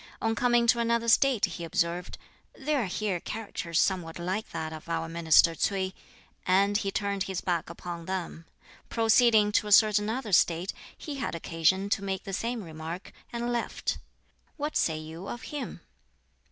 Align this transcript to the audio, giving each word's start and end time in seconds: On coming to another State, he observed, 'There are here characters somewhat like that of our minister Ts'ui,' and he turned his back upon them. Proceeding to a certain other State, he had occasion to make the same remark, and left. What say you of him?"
On 0.19 0.33
coming 0.33 0.65
to 0.65 0.79
another 0.79 1.07
State, 1.07 1.45
he 1.45 1.63
observed, 1.63 2.17
'There 2.57 2.81
are 2.81 2.85
here 2.87 3.19
characters 3.19 3.79
somewhat 3.79 4.17
like 4.17 4.49
that 4.49 4.73
of 4.73 4.89
our 4.89 5.07
minister 5.07 5.53
Ts'ui,' 5.53 5.93
and 6.43 6.75
he 6.77 6.89
turned 6.89 7.25
his 7.25 7.39
back 7.39 7.69
upon 7.69 8.05
them. 8.05 8.45
Proceeding 8.89 9.51
to 9.51 9.67
a 9.67 9.71
certain 9.71 10.09
other 10.09 10.31
State, 10.33 10.73
he 10.97 11.17
had 11.17 11.35
occasion 11.35 11.87
to 11.91 12.03
make 12.03 12.23
the 12.23 12.33
same 12.33 12.63
remark, 12.63 13.11
and 13.31 13.53
left. 13.53 13.99
What 14.57 14.75
say 14.75 14.97
you 14.97 15.27
of 15.27 15.43
him?" 15.53 15.81